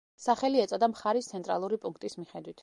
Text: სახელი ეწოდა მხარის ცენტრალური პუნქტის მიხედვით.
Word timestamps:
სახელი 0.21 0.61
ეწოდა 0.63 0.89
მხარის 0.93 1.29
ცენტრალური 1.35 1.81
პუნქტის 1.85 2.19
მიხედვით. 2.23 2.57